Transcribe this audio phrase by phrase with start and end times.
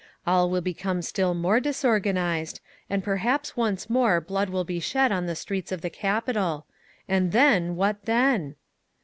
[0.25, 2.59] All will become still more disorganised,
[2.89, 6.65] and perhaps once more blood will be shed on the streets of the capital.
[7.07, 8.55] And then what then?